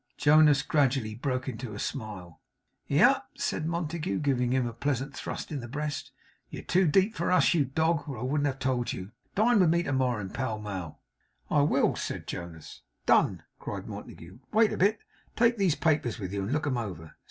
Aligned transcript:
Jonas 0.17 0.63
gradually 0.63 1.13
broke 1.13 1.47
into 1.47 1.75
a 1.75 1.79
smile. 1.79 2.41
'Yah!' 2.87 3.21
said 3.37 3.67
Montague, 3.67 4.17
giving 4.21 4.51
him 4.51 4.65
a 4.65 4.73
pleasant 4.73 5.15
thrust 5.15 5.51
in 5.51 5.59
the 5.59 5.67
breast; 5.67 6.11
'you're 6.49 6.63
too 6.63 6.87
deep 6.87 7.13
for 7.13 7.31
us, 7.31 7.53
you 7.53 7.65
dog, 7.65 8.09
or 8.09 8.17
I 8.17 8.23
wouldn't 8.23 8.47
have 8.47 8.57
told 8.57 8.93
you. 8.93 9.11
Dine 9.35 9.59
with 9.59 9.69
me 9.69 9.83
to 9.83 9.93
morrow, 9.93 10.19
in 10.19 10.31
Pall 10.31 10.57
Mall!' 10.57 10.99
'I 11.51 11.61
will' 11.61 11.95
said 11.95 12.25
Jonas. 12.25 12.81
'Done!' 13.05 13.43
cried 13.59 13.87
Montague. 13.87 14.39
'Wait 14.51 14.73
a 14.73 14.77
bit. 14.77 14.97
Take 15.35 15.57
these 15.57 15.75
papers 15.75 16.17
with 16.17 16.33
you 16.33 16.41
and 16.45 16.51
look 16.51 16.65
'em 16.65 16.79
over. 16.79 17.13